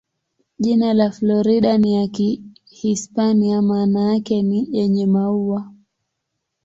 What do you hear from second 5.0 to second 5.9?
maua".